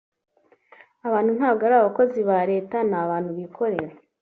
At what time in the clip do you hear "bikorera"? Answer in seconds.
3.39-3.93